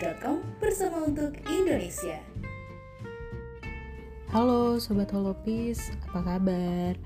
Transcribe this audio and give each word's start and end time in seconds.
holopis.com 0.00 0.40
bersama 0.56 1.04
untuk 1.04 1.36
Indonesia. 1.44 2.16
Halo 4.32 4.80
Sobat 4.80 5.12
Holopis, 5.12 5.92
apa 6.08 6.24
kabar? 6.24 6.96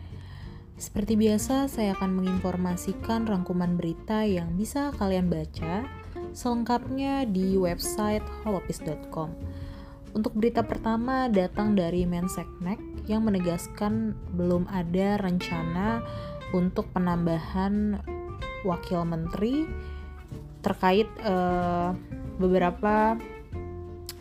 Seperti 0.79 1.19
biasa, 1.19 1.67
saya 1.67 1.99
akan 1.99 2.23
menginformasikan 2.23 3.27
rangkuman 3.27 3.75
berita 3.75 4.23
yang 4.23 4.55
bisa 4.55 4.95
kalian 4.95 5.27
baca 5.27 5.91
selengkapnya 6.31 7.27
di 7.27 7.59
website 7.59 8.23
holopis.com. 8.47 9.35
Untuk 10.15 10.39
berita 10.39 10.63
pertama 10.63 11.27
datang 11.27 11.75
dari 11.75 12.07
Menseknek 12.07 12.79
yang 13.11 13.27
menegaskan 13.27 14.15
belum 14.39 14.71
ada 14.71 15.19
rencana 15.19 15.99
untuk 16.55 16.87
penambahan 16.95 17.99
wakil 18.63 19.03
menteri 19.03 19.67
terkait 20.63 21.11
uh, 21.27 21.91
beberapa 22.37 23.19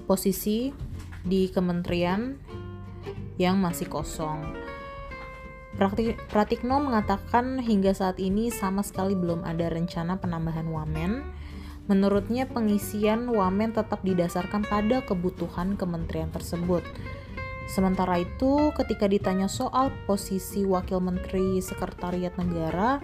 posisi 0.05 0.69
di 1.23 1.47
kementerian 1.49 2.35
yang 3.39 3.57
masih 3.57 3.89
kosong. 3.89 4.43
Pratikno 6.29 6.77
mengatakan 6.77 7.57
hingga 7.57 7.97
saat 7.97 8.21
ini 8.21 8.53
sama 8.53 8.85
sekali 8.85 9.17
belum 9.17 9.41
ada 9.41 9.73
rencana 9.73 10.21
penambahan 10.21 10.69
wamen. 10.69 11.25
Menurutnya 11.89 12.45
pengisian 12.45 13.27
wamen 13.27 13.73
tetap 13.73 14.05
didasarkan 14.05 14.63
pada 14.69 15.01
kebutuhan 15.03 15.75
kementerian 15.75 16.29
tersebut. 16.29 16.85
Sementara 17.67 18.21
itu, 18.21 18.69
ketika 18.77 19.09
ditanya 19.09 19.49
soal 19.49 19.89
posisi 20.05 20.61
wakil 20.63 21.01
menteri 21.01 21.57
sekretariat 21.63 22.35
negara, 22.37 23.01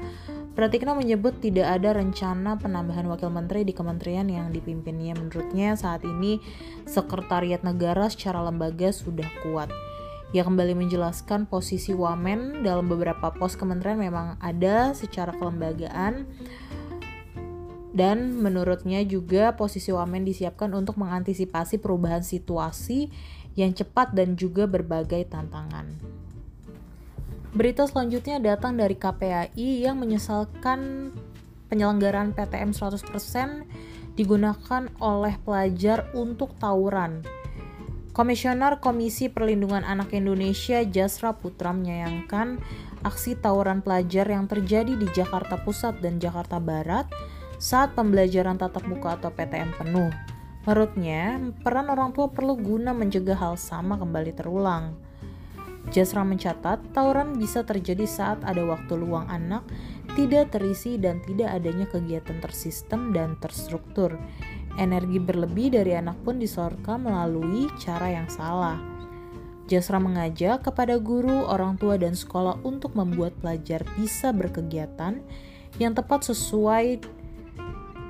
Pratikno 0.59 0.91
menyebut 0.91 1.39
tidak 1.39 1.79
ada 1.79 1.95
rencana 1.95 2.59
penambahan 2.59 3.07
wakil 3.07 3.31
menteri 3.31 3.63
di 3.63 3.71
kementerian 3.71 4.27
yang 4.27 4.51
dipimpinnya. 4.51 5.15
Menurutnya 5.15 5.79
saat 5.79 6.03
ini 6.03 6.43
sekretariat 6.83 7.63
negara 7.63 8.11
secara 8.11 8.43
lembaga 8.43 8.91
sudah 8.91 9.23
kuat. 9.39 9.71
Ia 10.35 10.43
kembali 10.43 10.75
menjelaskan 10.75 11.47
posisi 11.47 11.95
wamen 11.95 12.59
dalam 12.59 12.91
beberapa 12.91 13.31
pos 13.31 13.55
kementerian 13.55 14.03
memang 14.03 14.35
ada 14.43 14.91
secara 14.91 15.31
kelembagaan 15.31 16.27
dan 17.95 18.35
menurutnya 18.35 18.99
juga 19.07 19.55
posisi 19.55 19.95
wamen 19.95 20.27
disiapkan 20.27 20.75
untuk 20.75 20.99
mengantisipasi 20.99 21.79
perubahan 21.79 22.19
situasi 22.19 23.07
yang 23.55 23.71
cepat 23.71 24.11
dan 24.11 24.35
juga 24.35 24.67
berbagai 24.67 25.23
tantangan. 25.31 26.18
Berita 27.49 27.89
selanjutnya 27.89 28.37
datang 28.37 28.77
dari 28.77 28.93
KPAI 28.93 29.81
yang 29.81 29.97
menyesalkan 29.97 31.09
penyelenggaraan 31.73 32.37
PTM 32.37 32.77
100% 32.77 33.09
digunakan 34.13 34.85
oleh 35.01 35.33
pelajar 35.41 36.13
untuk 36.13 36.53
tawuran. 36.61 37.25
Komisioner 38.13 38.77
Komisi 38.77 39.33
Perlindungan 39.33 39.81
Anak 39.81 40.13
Indonesia 40.13 40.83
Jasra 40.85 41.33
Putra 41.33 41.73
menyayangkan 41.73 42.61
aksi 43.01 43.39
tawuran 43.39 43.81
pelajar 43.81 44.29
yang 44.29 44.45
terjadi 44.45 44.93
di 44.93 45.07
Jakarta 45.09 45.57
Pusat 45.57 46.05
dan 46.05 46.21
Jakarta 46.21 46.61
Barat 46.61 47.09
saat 47.57 47.97
pembelajaran 47.97 48.61
tatap 48.61 48.85
muka 48.85 49.17
atau 49.17 49.33
PTM 49.33 49.73
penuh. 49.73 50.11
Menurutnya, 50.67 51.39
peran 51.65 51.89
orang 51.89 52.13
tua 52.13 52.29
perlu 52.29 52.53
guna 52.59 52.93
mencegah 52.93 53.39
hal 53.39 53.55
sama 53.57 53.97
kembali 53.97 54.37
terulang. 54.37 55.08
Jasra 55.87 56.21
mencatat, 56.21 56.91
tawuran 56.91 57.39
bisa 57.39 57.63
terjadi 57.63 58.05
saat 58.05 58.43
ada 58.43 58.61
waktu 58.67 58.93
luang 58.99 59.25
anak 59.31 59.63
tidak 60.13 60.51
terisi 60.51 60.99
dan 60.99 61.23
tidak 61.23 61.55
adanya 61.55 61.87
kegiatan 61.87 62.37
tersistem 62.43 63.15
dan 63.15 63.39
terstruktur. 63.39 64.19
Energi 64.75 65.17
berlebih 65.17 65.73
dari 65.79 65.95
anak 65.95 66.19
pun 66.21 66.37
disorka 66.37 66.99
melalui 66.99 67.71
cara 67.79 68.11
yang 68.11 68.27
salah. 68.27 68.77
Jasra 69.69 70.01
mengajak 70.01 70.65
kepada 70.65 70.97
guru, 70.97 71.45
orang 71.45 71.77
tua, 71.77 71.95
dan 71.95 72.17
sekolah 72.17 72.57
untuk 72.65 72.97
membuat 72.97 73.37
pelajar 73.37 73.85
bisa 73.95 74.33
berkegiatan 74.33 75.21
yang 75.77 75.93
tepat 75.93 76.25
sesuai 76.25 77.05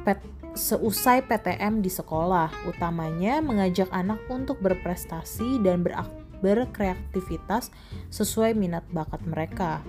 pet, 0.08 0.20
seusai 0.56 1.28
PTM 1.28 1.84
di 1.84 1.92
sekolah, 1.92 2.48
utamanya 2.64 3.44
mengajak 3.44 3.92
anak 3.92 4.24
untuk 4.32 4.56
berprestasi 4.64 5.60
dan 5.60 5.84
beraktivitas 5.84 6.19
berkreativitas 6.40 7.72
sesuai 8.10 8.56
minat 8.56 8.84
bakat 8.92 9.22
mereka. 9.28 9.84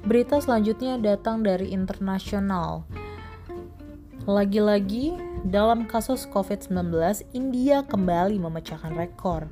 Berita 0.00 0.40
selanjutnya 0.40 0.96
datang 0.96 1.44
dari 1.44 1.76
internasional. 1.76 2.88
Lagi-lagi, 4.24 5.16
dalam 5.44 5.88
kasus 5.88 6.28
COVID-19, 6.28 6.92
India 7.32 7.84
kembali 7.84 8.36
memecahkan 8.40 8.92
rekor. 8.96 9.48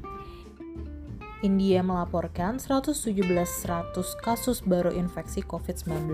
India 1.40 1.86
melaporkan 1.86 2.58
117.100 2.58 3.94
kasus 4.24 4.58
baru 4.64 4.90
infeksi 4.90 5.40
COVID-19 5.46 6.12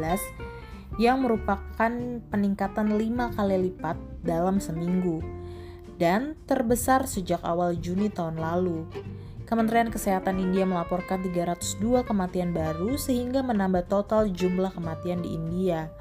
yang 1.01 1.27
merupakan 1.27 1.91
peningkatan 2.31 2.95
5 2.95 3.35
kali 3.35 3.57
lipat 3.71 3.97
dalam 4.23 4.63
seminggu 4.63 5.25
dan 5.99 6.39
terbesar 6.47 7.07
sejak 7.07 7.41
awal 7.43 7.75
Juni 7.79 8.11
tahun 8.11 8.39
lalu. 8.39 8.87
Kementerian 9.45 9.93
Kesehatan 9.93 10.41
India 10.41 10.65
melaporkan 10.65 11.21
302 11.21 12.09
kematian 12.09 12.57
baru 12.57 12.97
sehingga 12.97 13.45
menambah 13.45 13.85
total 13.93 14.33
jumlah 14.33 14.73
kematian 14.73 15.21
di 15.21 15.37
India. 15.37 15.93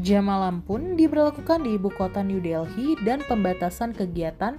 Jam 0.00 0.28
malam 0.28 0.64
pun 0.64 0.96
diberlakukan 0.96 1.64
di 1.64 1.76
ibu 1.76 1.92
kota 1.92 2.24
New 2.24 2.40
Delhi 2.40 2.96
dan 3.04 3.20
pembatasan 3.24 3.92
kegiatan 3.92 4.56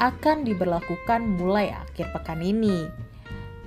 akan 0.00 0.36
diberlakukan 0.44 1.20
mulai 1.36 1.72
akhir 1.72 2.08
pekan 2.16 2.40
ini. 2.40 2.88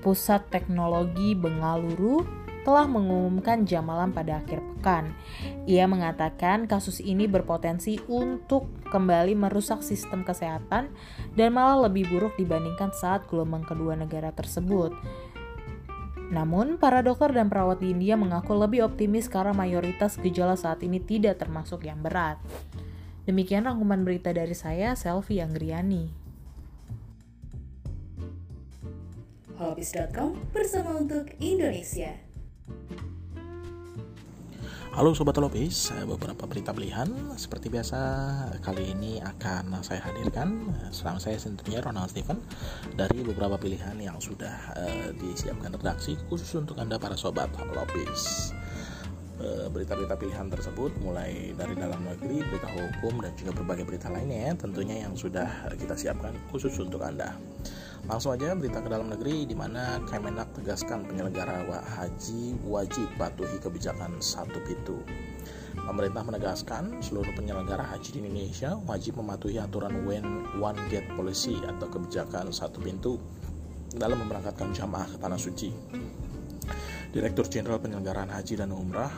Pusat 0.01 0.49
Teknologi 0.49 1.37
Bengaluru 1.37 2.42
telah 2.63 2.87
mengumumkan 2.87 3.67
jam 3.67 3.87
malam 3.87 4.15
pada 4.15 4.39
akhir 4.39 4.59
pekan. 4.59 5.11
Ia 5.67 5.87
mengatakan 5.87 6.65
kasus 6.65 7.03
ini 7.03 7.27
berpotensi 7.27 7.99
untuk 8.07 8.71
kembali 8.89 9.35
merusak 9.35 9.83
sistem 9.83 10.23
kesehatan 10.23 10.91
dan 11.35 11.49
malah 11.51 11.87
lebih 11.87 12.07
buruk 12.07 12.35
dibandingkan 12.39 12.91
saat 12.95 13.27
gelombang 13.27 13.67
kedua 13.67 13.95
negara 13.99 14.31
tersebut. 14.31 14.95
Namun, 16.33 16.81
para 16.81 17.05
dokter 17.05 17.29
dan 17.29 17.45
perawat 17.45 17.77
di 17.77 17.93
India 17.93 18.17
mengaku 18.17 18.57
lebih 18.57 18.89
optimis 18.89 19.29
karena 19.29 19.53
mayoritas 19.53 20.17
gejala 20.17 20.57
saat 20.57 20.81
ini 20.81 20.97
tidak 20.97 21.37
termasuk 21.37 21.85
yang 21.85 22.01
berat. 22.01 22.41
Demikian 23.29 23.69
rangkuman 23.69 24.01
berita 24.01 24.33
dari 24.33 24.57
saya, 24.57 24.97
Selvi 24.97 25.39
Anggriani. 25.39 26.09
Holopis.com 29.61 30.33
bersama 30.49 30.97
untuk 30.97 31.29
Indonesia. 31.37 32.32
Halo 34.93 35.09
Sobat 35.17 35.33
Lopis, 35.41 35.89
beberapa 36.05 36.45
berita 36.45 36.69
pilihan 36.69 37.09
seperti 37.33 37.65
biasa 37.65 37.97
kali 38.61 38.93
ini 38.93 39.17
akan 39.25 39.81
saya 39.81 40.05
hadirkan 40.05 40.69
selama 40.93 41.17
saya 41.17 41.41
tentunya 41.41 41.81
Ronald 41.81 42.13
Steven 42.13 42.37
dari 42.93 43.25
beberapa 43.25 43.57
pilihan 43.57 43.97
yang 43.97 44.21
sudah 44.21 44.53
uh, 44.77 45.09
disiapkan 45.17 45.73
redaksi 45.73 46.13
khusus 46.29 46.61
untuk 46.61 46.77
Anda 46.77 47.01
para 47.01 47.17
Sobat 47.17 47.49
Lopis 47.73 48.53
eh, 49.41 49.65
berita-berita 49.73 50.13
pilihan 50.13 50.53
tersebut 50.53 50.93
mulai 51.01 51.57
dari 51.57 51.73
dalam 51.73 51.97
negeri, 52.05 52.45
berita 52.45 52.69
hukum 52.69 53.17
dan 53.25 53.33
juga 53.33 53.65
berbagai 53.65 53.89
berita 53.89 54.13
lainnya 54.13 54.53
tentunya 54.61 55.09
yang 55.09 55.17
sudah 55.17 55.73
kita 55.73 55.97
siapkan 55.97 56.37
khusus 56.53 56.77
untuk 56.77 57.01
Anda. 57.01 57.33
Langsung 58.03 58.35
aja 58.35 58.51
berita 58.51 58.83
ke 58.83 58.91
dalam 58.91 59.07
negeri 59.07 59.47
di 59.47 59.55
mana 59.55 59.95
Kemenak 60.03 60.51
tegaskan 60.59 61.07
penyelenggara 61.07 61.63
haji 61.95 62.59
wajib 62.67 63.07
patuhi 63.15 63.55
kebijakan 63.63 64.19
satu 64.19 64.59
pintu. 64.67 64.99
Pemerintah 65.73 66.27
menegaskan 66.27 66.99
seluruh 66.99 67.31
penyelenggara 67.31 67.87
haji 67.95 68.09
di 68.11 68.19
Indonesia 68.19 68.75
wajib 68.83 69.23
mematuhi 69.23 69.55
aturan 69.55 70.03
One 70.59 70.79
Gate 70.91 71.07
Policy 71.15 71.55
atau 71.63 71.87
kebijakan 71.87 72.51
satu 72.51 72.83
pintu 72.83 73.15
dalam 73.95 74.19
memberangkatkan 74.19 74.75
jamaah 74.75 75.07
ke 75.07 75.17
tanah 75.23 75.39
suci. 75.39 75.71
Direktur 77.15 77.47
Jenderal 77.47 77.79
Penyelenggaraan 77.79 78.33
Haji 78.35 78.57
dan 78.57 78.73
Umrah 78.73 79.13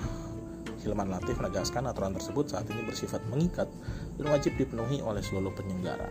Hilman 0.86 1.09
Latif 1.09 1.42
menegaskan 1.42 1.89
aturan 1.89 2.13
tersebut 2.13 2.54
saat 2.54 2.69
ini 2.69 2.86
bersifat 2.86 3.25
mengikat 3.33 3.65
dan 4.21 4.25
wajib 4.30 4.54
dipenuhi 4.62 5.01
oleh 5.01 5.25
seluruh 5.25 5.50
penyelenggara. 5.57 6.06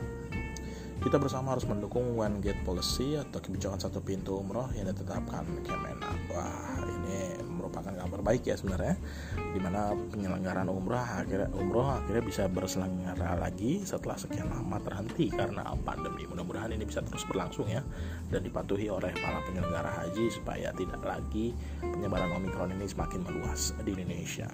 Kita 1.02 1.18
bersama 1.18 1.54
harus 1.54 1.66
mendukung 1.66 2.14
One 2.14 2.38
Gate 2.38 2.62
Policy 2.62 3.18
atau 3.18 3.42
kebijakan 3.42 3.78
satu 3.82 3.98
pintu 3.98 4.38
umroh 4.38 4.70
yang 4.74 4.86
ditetapkan 4.90 5.42
Kemenak. 5.66 6.18
Wah, 6.30 6.82
ini 6.86 7.38
merupakan 7.46 7.90
kabar 7.90 8.20
baik 8.20 8.44
ya 8.44 8.54
sebenarnya, 8.60 8.94
di 9.34 9.58
mana 9.58 9.96
penyelenggaraan 10.12 10.68
umroh 10.68 11.00
akhirnya 11.00 11.48
umroh 11.56 11.88
akhirnya 11.88 12.22
bisa 12.22 12.44
berselenggara 12.46 13.40
lagi 13.40 13.82
setelah 13.82 14.20
sekian 14.20 14.52
lama 14.52 14.76
terhenti 14.84 15.32
karena 15.32 15.64
pandemi. 15.82 16.28
Mudah-mudahan 16.28 16.76
ini 16.76 16.84
bisa 16.84 17.00
terus 17.00 17.24
berlangsung 17.24 17.66
ya 17.66 17.80
dan 18.28 18.44
dipatuhi 18.44 18.92
oleh 18.92 19.10
para 19.16 19.40
penyelenggara 19.48 19.90
haji 20.04 20.28
supaya 20.28 20.70
tidak 20.76 21.00
lagi 21.00 21.56
penyebaran 21.80 22.36
Omikron 22.36 22.76
ini 22.76 22.84
semakin 22.84 23.24
meluas 23.24 23.72
di 23.80 23.96
Indonesia. 23.96 24.48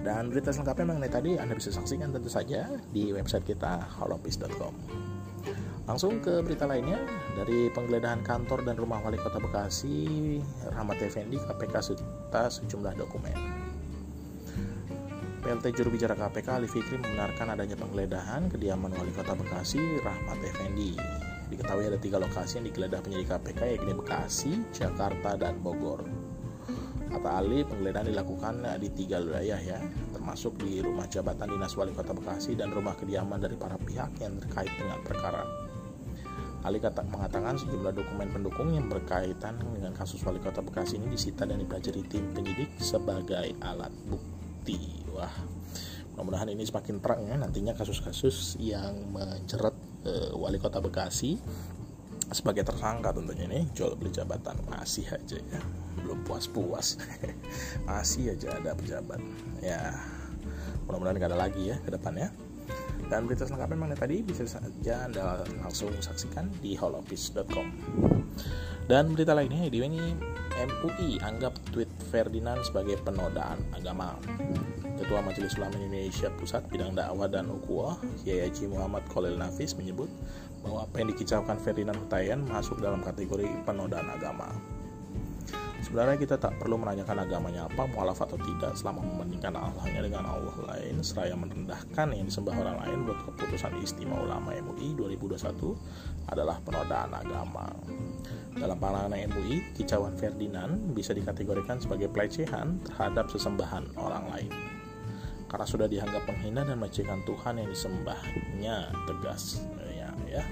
Dan 0.00 0.32
berita 0.32 0.48
selengkapnya 0.48 0.94
mengenai 0.94 1.12
tadi 1.12 1.30
Anda 1.36 1.52
bisa 1.58 1.68
saksikan 1.74 2.14
tentu 2.14 2.32
saja 2.32 2.72
di 2.88 3.12
website 3.12 3.44
kita 3.44 3.84
holopis.com. 4.00 4.72
Langsung 5.88 6.20
ke 6.20 6.44
berita 6.44 6.68
lainnya 6.68 7.00
dari 7.32 7.72
penggeledahan 7.72 8.20
kantor 8.20 8.60
dan 8.60 8.76
rumah 8.76 9.00
wali 9.00 9.16
kota 9.16 9.40
Bekasi 9.40 10.36
Rahmat 10.68 11.00
Effendi 11.00 11.40
KPK 11.40 11.74
serta 11.80 12.52
sejumlah 12.52 12.92
dokumen. 12.92 13.32
PLT 15.40 15.72
juru 15.72 15.96
bicara 15.96 16.12
KPK 16.12 16.60
Ali 16.60 16.68
Fikri 16.68 17.00
membenarkan 17.00 17.56
adanya 17.56 17.72
penggeledahan 17.80 18.52
kediaman 18.52 18.92
wali 19.00 19.08
kota 19.16 19.32
Bekasi 19.32 19.80
Rahmat 20.04 20.44
Effendi. 20.44 20.92
Diketahui 21.48 21.88
ada 21.88 21.96
tiga 21.96 22.20
lokasi 22.20 22.60
yang 22.60 22.68
digeledah 22.68 23.00
penyidik 23.00 23.32
KPK 23.32 23.80
yakni 23.80 23.96
Bekasi, 23.96 24.60
Jakarta, 24.76 25.40
dan 25.40 25.56
Bogor. 25.64 26.04
Kata 27.08 27.40
Ali, 27.40 27.64
penggeledahan 27.64 28.12
dilakukan 28.12 28.60
di 28.76 28.92
tiga 28.92 29.24
wilayah 29.24 29.56
ya, 29.56 29.80
termasuk 30.12 30.60
di 30.60 30.84
rumah 30.84 31.08
jabatan 31.08 31.48
dinas 31.48 31.72
wali 31.80 31.96
kota 31.96 32.12
Bekasi 32.12 32.52
dan 32.60 32.68
rumah 32.76 32.92
kediaman 32.92 33.40
dari 33.40 33.56
para 33.56 33.80
pihak 33.80 34.20
yang 34.20 34.36
terkait 34.36 34.68
dengan 34.76 35.00
perkara. 35.00 35.40
Ali 36.68 36.84
kata, 36.84 37.00
mengatakan 37.08 37.56
sejumlah 37.56 37.96
dokumen 37.96 38.28
pendukung 38.28 38.68
yang 38.76 38.92
berkaitan 38.92 39.56
dengan 39.72 39.96
kasus 39.96 40.20
wali 40.20 40.36
kota 40.36 40.60
Bekasi 40.60 41.00
ini 41.00 41.08
disita 41.08 41.48
dan 41.48 41.64
dipelajari 41.64 42.04
tim 42.04 42.28
penyidik 42.36 42.76
sebagai 42.76 43.56
alat 43.64 43.88
bukti. 44.04 45.00
Wah, 45.16 45.32
mudah-mudahan 46.12 46.52
ini 46.52 46.68
semakin 46.68 47.00
terang 47.00 47.24
ya. 47.24 47.40
Nantinya 47.40 47.72
kasus-kasus 47.72 48.60
yang 48.60 49.00
menjerat 49.16 49.72
e, 50.04 50.36
wali 50.36 50.60
kota 50.60 50.84
Bekasi 50.84 51.40
sebagai 52.28 52.68
tersangka 52.68 53.16
tentunya 53.16 53.48
ini 53.48 53.64
jual 53.72 53.96
beli 53.96 54.12
jabatan 54.12 54.60
masih 54.68 55.08
aja 55.08 55.40
ya. 55.40 55.60
Belum 56.04 56.20
puas-puas. 56.28 57.00
Masih 57.88 58.36
aja 58.36 58.60
ada 58.60 58.76
pejabat. 58.76 59.24
Ya 59.64 59.96
mudah-mudahan 60.84 61.16
gak 61.16 61.32
ada 61.32 61.40
lagi 61.48 61.72
ya 61.72 61.76
ke 61.80 61.92
depannya 61.92 62.28
dan 63.08 63.24
berita 63.24 63.48
selengkapnya 63.48 63.78
mana 63.80 63.96
tadi 63.96 64.20
bisa 64.20 64.44
saja 64.44 65.08
Anda 65.08 65.44
langsung 65.64 65.92
saksikan 65.96 66.52
di 66.60 66.76
holoffice.com. 66.76 67.66
Dan 68.88 69.12
berita 69.12 69.36
lainnya 69.36 69.68
di 69.68 69.84
ini 69.84 70.16
MUI 70.56 71.20
anggap 71.20 71.56
tweet 71.72 71.88
Ferdinand 72.08 72.64
sebagai 72.64 72.96
penodaan 73.04 73.60
agama. 73.76 74.16
Ketua 74.96 75.20
Majelis 75.20 75.54
Ulama 75.60 75.76
Indonesia 75.76 76.32
Pusat 76.34 76.72
Bidang 76.72 76.96
Dakwah 76.96 77.28
dan 77.30 77.52
Ukhuwah, 77.52 78.00
Kiai 78.24 78.48
Haji 78.48 78.66
Muhammad 78.72 79.04
Khalil 79.12 79.36
Nafis 79.36 79.76
menyebut 79.76 80.10
bahwa 80.64 80.88
apa 80.88 81.04
yang 81.04 81.08
dikicaukan 81.14 81.56
Ferdinand 81.62 82.00
Hutayan 82.00 82.42
masuk 82.48 82.80
dalam 82.82 83.04
kategori 83.04 83.46
penodaan 83.62 84.10
agama. 84.10 84.50
Sebenarnya 85.88 86.20
kita 86.20 86.36
tak 86.36 86.60
perlu 86.60 86.76
menanyakan 86.76 87.24
agamanya 87.24 87.64
apa, 87.64 87.88
mualaf 87.88 88.20
atau 88.20 88.36
tidak, 88.36 88.76
selama 88.76 89.00
membandingkan 89.00 89.56
Allahnya 89.56 90.04
dengan 90.04 90.28
Allah 90.28 90.52
lain, 90.68 91.00
seraya 91.00 91.32
merendahkan 91.32 92.12
yang 92.12 92.28
disembah 92.28 92.52
orang 92.60 92.76
lain 92.84 92.98
buat 93.08 93.16
keputusan 93.24 93.72
istimewa 93.80 94.20
ulama 94.20 94.52
MUI 94.52 94.92
2021 95.00 96.28
adalah 96.28 96.60
penodaan 96.60 97.08
agama. 97.16 97.72
Dalam 98.52 98.76
pandangan 98.76 99.16
MUI, 99.32 99.64
kicauan 99.80 100.12
Ferdinand 100.20 100.92
bisa 100.92 101.16
dikategorikan 101.16 101.80
sebagai 101.80 102.12
pelecehan 102.12 102.84
terhadap 102.84 103.32
sesembahan 103.32 103.96
orang 103.96 104.28
lain. 104.28 104.52
Karena 105.48 105.64
sudah 105.64 105.88
dianggap 105.88 106.28
penghina 106.28 106.68
dan 106.68 106.76
melecehkan 106.76 107.24
Tuhan 107.24 107.64
yang 107.64 107.68
disembahnya 107.72 108.92
tegas. 109.08 109.64
Ya, 109.88 110.12
ya 110.28 110.44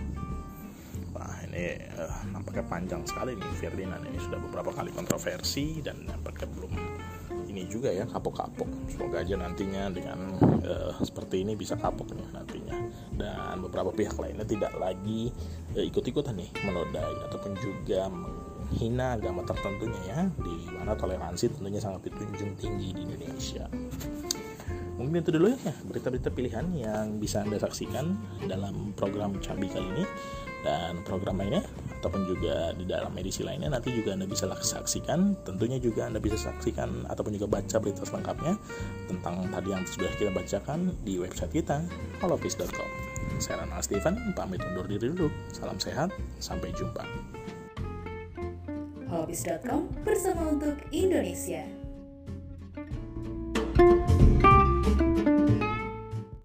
ini 1.48 1.76
uh, 1.96 2.20
nampaknya 2.30 2.64
panjang 2.66 3.02
sekali 3.04 3.36
nih 3.36 3.50
Ferdinand 3.58 4.02
ini 4.06 4.18
sudah 4.20 4.38
beberapa 4.40 4.70
kali 4.72 4.90
kontroversi 4.92 5.80
dan 5.80 6.04
nampaknya 6.04 6.46
belum 6.52 6.72
ini 7.56 7.72
juga 7.72 7.88
ya 7.88 8.04
kapok-kapok. 8.04 8.68
Semoga 8.92 9.24
aja 9.24 9.34
nantinya 9.40 9.88
dengan 9.88 10.36
uh, 10.60 10.92
seperti 11.00 11.40
ini 11.40 11.56
bisa 11.56 11.76
kapok 11.80 12.12
nih 12.12 12.28
nantinya. 12.36 12.76
Dan 13.16 13.64
beberapa 13.64 13.88
pihak 13.96 14.20
lainnya 14.20 14.44
tidak 14.44 14.76
lagi 14.76 15.32
uh, 15.72 15.84
ikut-ikutan 15.84 16.36
nih 16.36 16.52
menodai 16.68 17.16
ataupun 17.32 17.56
juga 17.56 18.12
menghina 18.12 19.16
agama 19.16 19.40
tertentunya 19.48 20.00
ya. 20.04 20.20
Di 20.36 20.56
mana 20.76 20.92
toleransi 20.92 21.56
tentunya 21.56 21.80
sangat 21.80 22.12
ditunjung 22.12 22.52
tinggi 22.60 22.92
di 22.92 23.00
Indonesia 23.08 23.64
mungkin 24.96 25.20
itu 25.20 25.30
dulu 25.32 25.52
ya 25.52 25.74
berita-berita 25.84 26.32
pilihan 26.32 26.66
yang 26.72 27.20
bisa 27.20 27.44
anda 27.44 27.60
saksikan 27.60 28.16
dalam 28.48 28.96
program 28.96 29.36
Cabi 29.44 29.68
kali 29.68 29.86
ini 30.00 30.04
dan 30.66 30.98
program 31.06 31.38
lainnya 31.38 31.62
ataupun 32.02 32.26
juga 32.26 32.74
di 32.74 32.82
dalam 32.82 33.14
edisi 33.14 33.46
lainnya. 33.46 33.70
Nanti 33.70 33.94
juga 33.94 34.18
Anda 34.18 34.26
bisa 34.26 34.50
saksikan 34.50 35.46
tentunya 35.46 35.78
juga 35.78 36.10
Anda 36.10 36.18
bisa 36.18 36.34
saksikan 36.34 37.06
ataupun 37.06 37.38
juga 37.38 37.46
baca 37.62 37.76
berita 37.78 38.02
selengkapnya 38.02 38.58
tentang 39.06 39.46
tadi 39.46 39.68
yang 39.70 39.86
sudah 39.86 40.10
kita 40.18 40.34
bacakan 40.34 40.90
di 41.06 41.22
website 41.22 41.54
kita 41.54 41.86
holopis.com 42.18 42.90
saya 43.38 43.62
Ronald 43.62 43.84
Steven 43.84 44.14
pamit 44.32 44.62
undur 44.64 44.86
diri 44.88 45.12
dulu. 45.12 45.28
Salam 45.52 45.76
sehat 45.76 46.14
sampai 46.40 46.72
jumpa. 46.72 47.04
Holopis.com 49.06 49.86
bersama 50.02 50.50
untuk 50.50 50.78
Indonesia 50.90 51.75